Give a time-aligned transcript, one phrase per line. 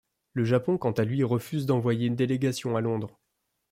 [0.33, 3.19] Le Japon quant à lui refuse d'envoyer une délégation à Londres.